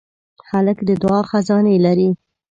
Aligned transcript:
هلک 0.49 0.77
د 0.87 0.89
دعا 1.01 1.21
خزانې 1.29 1.75
لري. 1.85 2.09